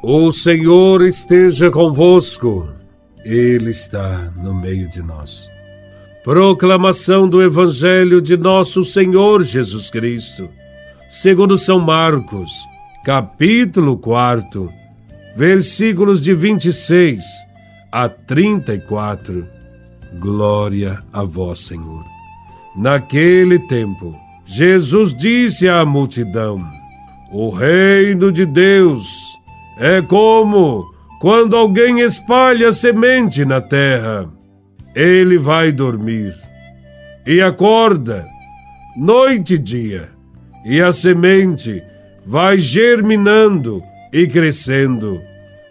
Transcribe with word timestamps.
O 0.00 0.32
Senhor 0.32 1.02
esteja 1.02 1.72
convosco, 1.72 2.68
Ele 3.24 3.70
está 3.70 4.30
no 4.36 4.54
meio 4.54 4.88
de 4.88 5.02
nós. 5.02 5.50
Proclamação 6.22 7.28
do 7.28 7.42
Evangelho 7.42 8.22
de 8.22 8.36
Nosso 8.36 8.84
Senhor 8.84 9.42
Jesus 9.42 9.90
Cristo, 9.90 10.48
segundo 11.10 11.58
São 11.58 11.80
Marcos, 11.80 12.52
capítulo 13.04 13.96
4, 13.96 14.72
versículos 15.36 16.22
de 16.22 16.32
26 16.32 17.24
a 17.90 18.08
34. 18.08 19.48
Glória 20.20 21.02
a 21.12 21.24
Vós, 21.24 21.58
Senhor. 21.58 22.04
Naquele 22.76 23.58
tempo, 23.66 24.14
Jesus 24.46 25.12
disse 25.12 25.68
à 25.68 25.84
multidão: 25.84 26.64
O 27.32 27.50
reino 27.50 28.30
de 28.30 28.46
Deus 28.46 29.37
é 29.78 30.02
como 30.02 30.92
quando 31.20 31.56
alguém 31.56 32.00
espalha 32.00 32.72
semente 32.72 33.44
na 33.44 33.60
terra. 33.60 34.28
Ele 34.94 35.38
vai 35.38 35.70
dormir 35.70 36.34
e 37.26 37.40
acorda, 37.40 38.26
noite 38.96 39.54
e 39.54 39.58
dia, 39.58 40.08
e 40.64 40.80
a 40.80 40.92
semente 40.92 41.82
vai 42.26 42.58
germinando 42.58 43.82
e 44.12 44.26
crescendo. 44.26 45.20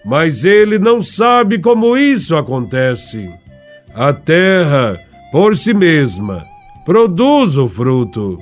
Mas 0.05 0.45
ele 0.45 0.80
não 0.80 1.02
sabe 1.02 1.59
como 1.59 1.97
isso 1.97 2.35
acontece. 2.35 3.30
A 3.94 4.13
terra, 4.13 4.99
por 5.31 5.58
si 5.58 5.73
mesma, 5.73 6.45
produz 6.85 7.58
o 7.58 7.67
fruto. 7.67 8.39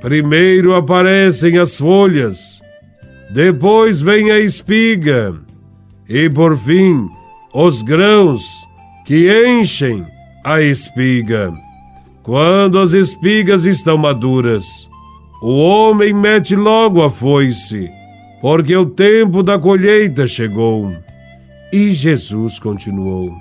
Primeiro 0.00 0.74
aparecem 0.74 1.56
as 1.56 1.76
folhas, 1.76 2.60
depois 3.32 4.00
vem 4.00 4.30
a 4.30 4.40
espiga, 4.40 5.34
e 6.08 6.28
por 6.28 6.58
fim 6.58 7.08
os 7.54 7.80
grãos 7.80 8.42
que 9.06 9.28
enchem 9.46 10.04
a 10.44 10.60
espiga. 10.60 11.52
Quando 12.24 12.78
as 12.78 12.92
espigas 12.92 13.64
estão 13.64 13.96
maduras, 13.96 14.88
o 15.40 15.58
homem 15.58 16.12
mete 16.12 16.56
logo 16.56 17.02
a 17.02 17.10
foice, 17.10 17.88
porque 18.40 18.76
o 18.76 18.86
tempo 18.86 19.42
da 19.42 19.58
colheita 19.58 20.26
chegou. 20.26 20.92
E 21.72 21.92
Jesus 21.92 22.58
continuou: 22.58 23.32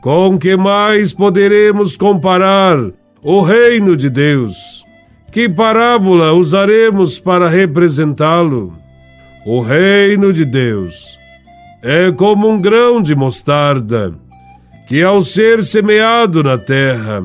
Com 0.00 0.38
que 0.38 0.56
mais 0.56 1.12
poderemos 1.12 1.98
comparar 1.98 2.78
o 3.22 3.42
reino 3.42 3.94
de 3.94 4.08
Deus? 4.08 4.84
Que 5.30 5.48
parábola 5.50 6.32
usaremos 6.32 7.18
para 7.18 7.46
representá-lo? 7.46 8.77
O 9.50 9.62
reino 9.62 10.30
de 10.30 10.44
Deus 10.44 11.18
é 11.82 12.12
como 12.12 12.46
um 12.50 12.60
grão 12.60 13.00
de 13.02 13.14
mostarda, 13.14 14.12
que 14.86 15.02
ao 15.02 15.22
ser 15.22 15.64
semeado 15.64 16.42
na 16.42 16.58
terra, 16.58 17.24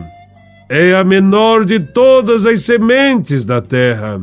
é 0.70 0.96
a 0.96 1.04
menor 1.04 1.66
de 1.66 1.82
todas 1.82 2.46
as 2.46 2.62
sementes 2.62 3.44
da 3.44 3.60
terra. 3.62 4.22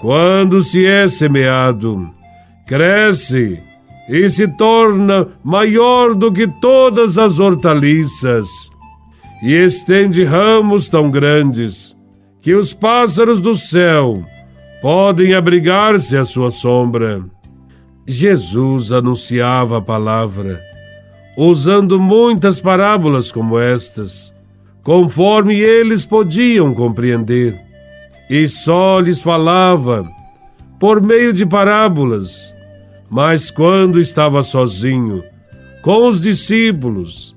Quando 0.00 0.60
se 0.60 0.84
é 0.84 1.08
semeado, 1.08 2.12
cresce 2.66 3.62
e 4.08 4.28
se 4.28 4.48
torna 4.48 5.28
maior 5.44 6.16
do 6.16 6.32
que 6.32 6.48
todas 6.48 7.16
as 7.16 7.38
hortaliças, 7.38 8.48
e 9.40 9.52
estende 9.52 10.24
ramos 10.24 10.88
tão 10.88 11.12
grandes 11.12 11.96
que 12.42 12.56
os 12.56 12.74
pássaros 12.74 13.40
do 13.40 13.54
céu 13.54 14.26
podem 14.84 15.32
abrigar-se 15.32 16.14
à 16.14 16.26
sua 16.26 16.50
sombra. 16.50 17.24
Jesus 18.06 18.92
anunciava 18.92 19.78
a 19.78 19.80
palavra, 19.80 20.60
usando 21.38 21.98
muitas 21.98 22.60
parábolas 22.60 23.32
como 23.32 23.58
estas, 23.58 24.30
conforme 24.82 25.58
eles 25.58 26.04
podiam 26.04 26.74
compreender, 26.74 27.58
e 28.28 28.46
só 28.46 29.00
lhes 29.00 29.22
falava 29.22 30.06
por 30.78 31.00
meio 31.00 31.32
de 31.32 31.46
parábolas. 31.46 32.54
Mas 33.08 33.50
quando 33.50 33.98
estava 33.98 34.42
sozinho, 34.42 35.24
com 35.80 36.06
os 36.06 36.20
discípulos, 36.20 37.34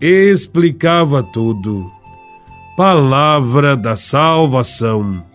explicava 0.00 1.20
tudo. 1.20 1.90
Palavra 2.76 3.76
da 3.76 3.96
salvação. 3.96 5.25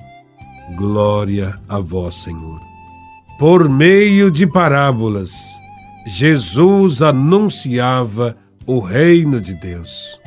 Glória 0.75 1.59
a 1.67 1.79
vós, 1.79 2.15
Senhor. 2.15 2.59
Por 3.37 3.69
meio 3.69 4.29
de 4.29 4.45
parábolas, 4.45 5.31
Jesus 6.05 7.01
anunciava 7.01 8.37
o 8.65 8.79
reino 8.79 9.41
de 9.41 9.53
Deus. 9.55 10.19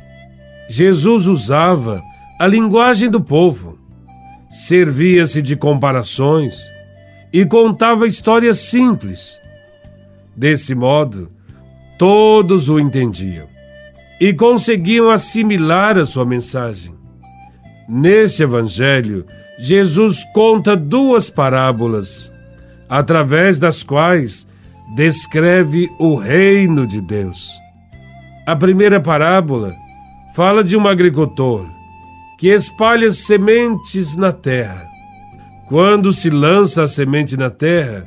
Jesus 0.69 1.27
usava 1.27 2.03
a 2.38 2.47
linguagem 2.47 3.09
do 3.09 3.21
povo, 3.21 3.78
servia-se 4.50 5.41
de 5.41 5.56
comparações 5.56 6.56
e 7.32 7.44
contava 7.44 8.06
histórias 8.06 8.59
simples. 8.59 9.38
Desse 10.37 10.75
modo, 10.75 11.31
todos 11.99 12.69
o 12.69 12.78
entendiam 12.78 13.47
e 14.21 14.32
conseguiam 14.32 15.11
assimilar 15.11 15.99
a 15.99 16.06
sua 16.06 16.25
mensagem. 16.25 16.94
Neste 17.88 18.43
evangelho, 18.43 19.26
Jesus 19.59 20.25
conta 20.33 20.77
duas 20.77 21.31
parábolas, 21.31 22.33
através 22.89 23.59
das 23.59 23.83
quais 23.83 24.47
descreve 24.97 25.91
o 25.99 26.17
reino 26.17 26.87
de 26.87 27.01
Deus. 27.01 27.51
A 28.47 28.57
primeira 28.57 29.01
parábola 29.01 29.75
fala 30.35 30.63
de 30.63 30.77
um 30.77 30.87
agricultor 30.87 31.67
que 32.39 32.49
espalha 32.49 33.11
sementes 33.13 34.17
na 34.17 34.33
terra. 34.33 34.87
Quando 35.69 36.13
se 36.13 36.29
lança 36.29 36.83
a 36.83 36.89
semente 36.89 37.37
na 37.37 37.49
terra, 37.49 38.07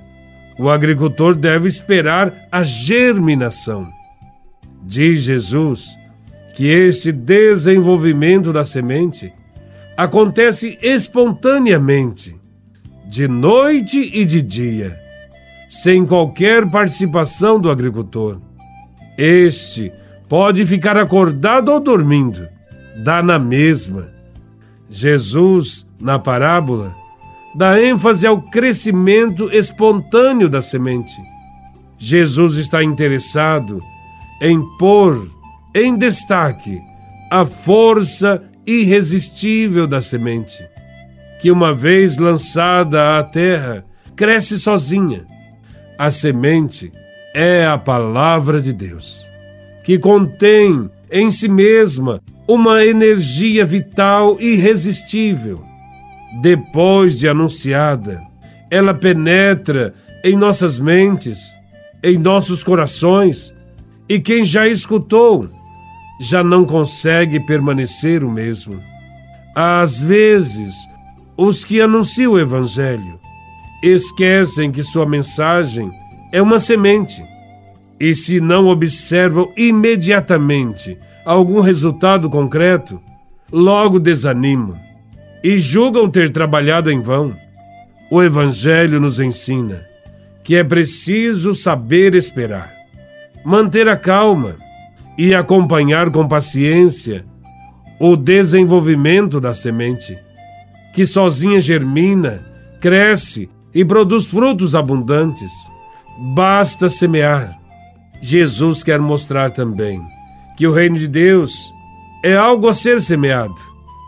o 0.60 0.70
agricultor 0.70 1.34
deve 1.34 1.68
esperar 1.68 2.34
a 2.52 2.64
germinação. 2.64 3.88
Diz 4.84 5.22
Jesus 5.22 5.98
que 6.56 6.68
este 6.68 7.12
desenvolvimento 7.12 8.52
da 8.52 8.66
semente 8.66 9.34
acontece 9.98 10.78
espontaneamente, 10.80 12.36
de 13.10 13.28
noite 13.28 14.00
e 14.14 14.24
de 14.24 14.44
dia, 14.44 14.96
sem 15.68 16.06
qualquer 16.06 16.70
participação 16.70 17.60
do 17.60 17.72
agricultor. 17.72 18.40
Este 19.18 19.92
pode 20.30 20.64
ficar 20.68 20.98
acordado 20.98 21.70
ou 21.70 21.80
dormindo, 21.80 22.48
dá 23.04 23.24
na 23.24 23.40
mesma. 23.40 24.10
Jesus, 24.88 25.88
na 26.00 26.20
parábola, 26.20 26.96
dá 27.56 27.82
ênfase 27.82 28.28
ao 28.28 28.40
crescimento 28.40 29.50
espontâneo 29.52 30.48
da 30.48 30.62
semente. 30.62 31.16
Jesus 31.98 32.58
está 32.58 32.84
interessado 32.84 33.82
em 34.40 34.62
pôr 34.78 35.28
em 35.74 35.98
destaque 35.98 36.80
a 37.32 37.44
força 37.44 38.44
irresistível 38.68 39.88
da 39.88 40.02
semente, 40.02 40.68
que 41.42 41.50
uma 41.50 41.74
vez 41.74 42.18
lançada 42.18 43.18
à 43.18 43.24
terra, 43.24 43.86
cresce 44.14 44.60
sozinha. 44.60 45.26
A 45.98 46.12
semente 46.12 46.92
é 47.34 47.66
a 47.66 47.78
palavra 47.78 48.60
de 48.60 48.74
Deus, 48.74 49.26
que 49.86 49.98
contém 49.98 50.90
em 51.10 51.32
si 51.32 51.48
mesma 51.48 52.22
uma 52.46 52.86
energia 52.86 53.66
vital 53.66 54.38
irresistível. 54.40 55.64
Depois 56.42 57.18
de 57.18 57.28
anunciada, 57.28 58.22
ela 58.70 58.94
penetra 58.94 59.94
em 60.24 60.36
nossas 60.36 60.78
mentes, 60.78 61.56
em 62.04 62.18
nossos 62.18 62.64
corações, 62.64 63.54
e 64.10 64.20
quem 64.20 64.44
já 64.44 64.68
escutou 64.68 65.50
já 66.20 66.44
não 66.44 66.66
consegue 66.66 67.40
permanecer 67.40 68.24
o 68.24 68.32
mesmo. 68.32 68.82
Às 69.56 70.02
vezes, 70.02 70.74
os 71.36 71.64
que 71.64 71.80
anunciam 71.82 72.34
o 72.34 72.40
Evangelho 72.40 73.20
esquecem 73.84 74.72
que 74.72 74.84
sua 74.84 75.06
mensagem 75.06 75.92
é 76.32 76.42
uma 76.42 76.60
semente 76.60 77.24
e, 78.00 78.14
se 78.14 78.40
não 78.40 78.68
observam 78.68 79.52
imediatamente 79.56 80.98
algum 81.26 81.60
resultado 81.60 82.30
concreto, 82.30 83.02
logo 83.52 84.00
desanimam 84.00 84.78
e 85.44 85.60
julgam 85.60 86.10
ter 86.10 86.32
trabalhado 86.32 86.92
em 86.92 87.02
vão. 87.02 87.36
O 88.10 88.22
Evangelho 88.24 89.00
nos 89.00 89.20
ensina 89.20 89.86
que 90.44 90.56
é 90.56 90.64
preciso 90.64 91.54
saber 91.54 92.16
esperar, 92.16 92.72
manter 93.44 93.88
a 93.88 93.98
calma 93.98 94.56
e 95.18 95.34
acompanhar 95.34 96.12
com 96.12 96.28
paciência 96.28 97.26
o 98.00 98.16
desenvolvimento 98.16 99.42
da 99.42 99.56
semente, 99.56 100.18
que 100.94 101.06
sozinha 101.06 101.60
germina, 101.60 102.46
cresce 102.80 103.50
e 103.74 103.84
produz 103.84 104.26
frutos 104.26 104.76
abundantes, 104.76 105.52
basta 106.36 106.90
semear. 106.90 107.58
Jesus 108.22 108.84
quer 108.84 109.00
mostrar 109.00 109.52
também 109.52 110.02
que 110.56 110.68
o 110.68 110.74
reino 110.74 110.98
de 110.98 111.08
Deus 111.08 111.72
é 112.24 112.36
algo 112.36 112.68
a 112.68 112.74
ser 112.74 113.02
semeado, 113.02 113.56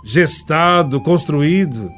gestado, 0.04 1.00
construído 1.02 1.92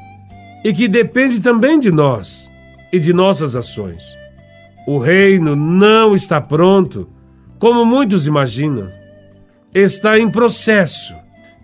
e 0.63 0.73
que 0.73 0.87
depende 0.87 1.39
também 1.39 1.79
de 1.79 1.91
nós 1.91 2.49
e 2.91 2.99
de 2.99 3.13
nossas 3.13 3.55
ações. 3.55 4.03
O 4.87 4.97
reino 4.97 5.55
não 5.55 6.15
está 6.15 6.41
pronto, 6.41 7.09
como 7.59 7.85
muitos 7.85 8.27
imaginam. 8.27 8.91
Está 9.73 10.19
em 10.19 10.29
processo 10.29 11.15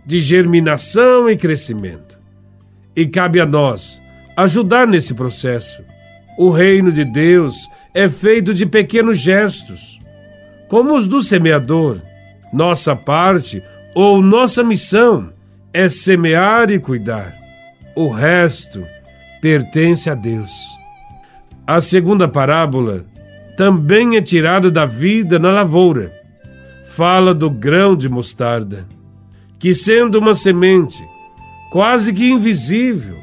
de 0.05 0.21
germinação 0.21 1.29
e 1.29 1.35
crescimento. 1.35 2.17
E 2.95 3.05
cabe 3.05 3.39
a 3.41 3.45
nós 3.45 4.01
ajudar 4.37 4.87
nesse 4.87 5.13
processo. 5.13 5.83
O 6.37 6.49
reino 6.49 6.91
de 6.91 7.03
Deus 7.03 7.67
é 7.93 8.07
feito 8.07 8.53
de 8.53 8.65
pequenos 8.65 9.17
gestos, 9.17 9.99
como 10.69 10.95
os 10.95 11.07
do 11.07 11.21
semeador. 11.21 11.99
Nossa 12.53 12.95
parte 12.95 13.61
ou 13.93 14.21
nossa 14.21 14.63
missão 14.63 15.33
é 15.73 15.89
semear 15.89 16.71
e 16.71 16.79
cuidar. 16.79 17.35
O 17.95 18.07
resto 18.07 18.85
pertence 19.41 20.09
a 20.09 20.15
Deus. 20.15 20.51
A 21.65 21.81
segunda 21.81 22.27
parábola 22.27 23.05
também 23.57 24.15
é 24.15 24.21
tirada 24.21 24.71
da 24.71 24.85
vida 24.85 25.37
na 25.37 25.51
lavoura. 25.51 26.13
Fala 26.97 27.31
do 27.31 27.47
grão 27.47 27.95
de 27.95 28.09
mostarda, 28.09 28.87
que 29.59 29.75
sendo 29.75 30.17
uma 30.17 30.33
semente 30.33 30.97
quase 31.71 32.11
que 32.11 32.27
invisível, 32.27 33.17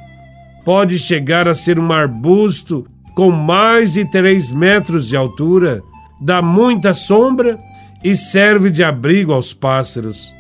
pode 0.65 0.97
chegar 0.97 1.49
a 1.49 1.57
ser 1.57 1.81
um 1.81 1.93
arbusto 1.93 2.87
com 3.17 3.33
mais 3.33 3.95
de 3.95 4.09
três 4.09 4.53
metros 4.53 5.09
de 5.09 5.17
altura, 5.17 5.83
dá 6.21 6.41
muita 6.41 6.95
sombra 6.95 7.59
e 8.05 8.15
serve 8.15 8.71
de 8.71 8.85
abrigo 8.85 9.33
aos 9.33 9.53
pássaros. 9.53 10.33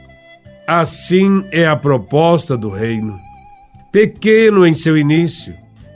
Assim 0.65 1.45
é 1.51 1.67
a 1.67 1.75
proposta 1.75 2.57
do 2.57 2.71
reino. 2.71 3.19
Pequeno 3.91 4.65
em 4.65 4.75
seu 4.75 4.97
início, 4.97 5.53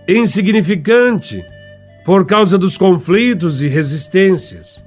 insignificante 0.09 1.41
por 2.05 2.27
causa 2.27 2.59
dos 2.59 2.77
conflitos 2.77 3.63
e 3.63 3.69
resistências, 3.69 4.83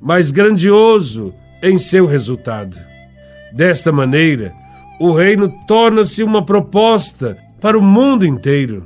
mas 0.00 0.30
grandioso 0.30 1.34
em 1.66 1.78
seu 1.78 2.06
resultado. 2.06 2.78
Desta 3.52 3.90
maneira, 3.90 4.52
o 5.00 5.12
reino 5.12 5.52
torna-se 5.66 6.22
uma 6.22 6.44
proposta 6.44 7.36
para 7.60 7.76
o 7.76 7.82
mundo 7.82 8.24
inteiro. 8.24 8.84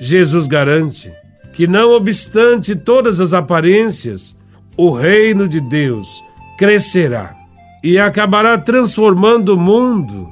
Jesus 0.00 0.46
garante 0.46 1.12
que, 1.54 1.66
não 1.66 1.92
obstante 1.92 2.74
todas 2.74 3.20
as 3.20 3.32
aparências, 3.32 4.36
o 4.76 4.90
reino 4.90 5.48
de 5.48 5.60
Deus 5.60 6.08
crescerá 6.56 7.34
e 7.82 7.98
acabará 7.98 8.58
transformando 8.58 9.54
o 9.54 9.60
mundo 9.60 10.28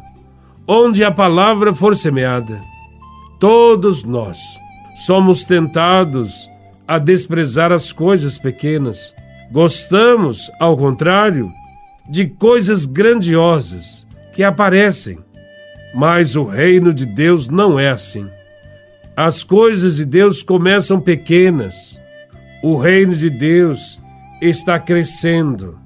onde 0.66 1.04
a 1.04 1.10
palavra 1.10 1.74
for 1.74 1.96
semeada. 1.96 2.60
Todos 3.38 4.04
nós 4.04 4.38
somos 5.06 5.44
tentados 5.44 6.48
a 6.86 6.98
desprezar 6.98 7.72
as 7.72 7.92
coisas 7.92 8.38
pequenas. 8.38 9.14
Gostamos, 9.50 10.50
ao 10.60 10.76
contrário, 10.76 11.50
de 12.08 12.26
coisas 12.26 12.86
grandiosas 12.86 14.06
que 14.32 14.42
aparecem. 14.42 15.18
Mas 15.94 16.34
o 16.34 16.44
reino 16.44 16.92
de 16.92 17.04
Deus 17.04 17.48
não 17.48 17.78
é 17.78 17.90
assim. 17.90 18.26
As 19.16 19.42
coisas 19.42 19.96
de 19.96 20.04
Deus 20.04 20.42
começam 20.42 21.00
pequenas. 21.00 22.00
O 22.62 22.76
reino 22.76 23.14
de 23.14 23.28
Deus 23.28 24.00
está 24.40 24.78
crescendo 24.78 25.78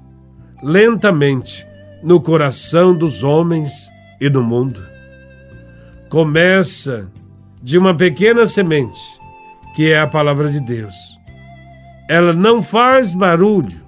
lentamente 0.63 1.65
no 2.01 2.21
coração 2.21 2.95
dos 2.95 3.23
homens 3.23 3.89
e 4.19 4.29
do 4.29 4.41
mundo. 4.41 4.83
Começa 6.09 7.09
de 7.61 7.77
uma 7.77 7.93
pequena 7.93 8.47
semente, 8.47 8.99
que 9.75 9.91
é 9.91 9.99
a 9.99 10.07
palavra 10.07 10.49
de 10.49 10.59
Deus. 10.59 10.95
Ela 12.09 12.31
não 12.31 12.63
faz 12.63 13.13
barulho, 13.13 13.81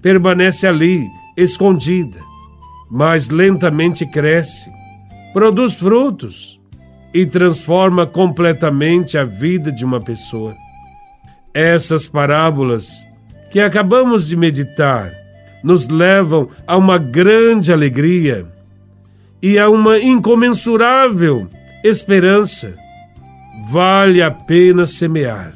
permanece 0.00 0.66
ali, 0.66 1.06
escondida, 1.38 2.18
mas 2.90 3.28
lentamente 3.28 4.04
cresce, 4.04 4.68
produz 5.32 5.74
frutos 5.76 6.60
e 7.14 7.24
transforma 7.24 8.04
completamente 8.04 9.16
a 9.16 9.24
vida 9.24 9.70
de 9.70 9.84
uma 9.84 10.00
pessoa. 10.00 10.56
Essas 11.54 12.08
parábolas 12.08 13.04
que 13.52 13.60
acabamos 13.60 14.26
de 14.26 14.36
meditar 14.36 15.12
nos 15.62 15.86
levam 15.88 16.48
a 16.66 16.76
uma 16.76 16.98
grande 16.98 17.72
alegria 17.72 18.44
e 19.40 19.58
a 19.60 19.70
uma 19.70 19.96
incomensurável 19.96 21.48
esperança. 21.84 22.74
Vale 23.70 24.22
a 24.22 24.30
pena 24.30 24.88
semear 24.88 25.54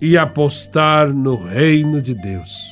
e 0.00 0.16
apostar 0.16 1.08
no 1.08 1.34
reino 1.34 2.00
de 2.00 2.14
Deus. 2.14 2.71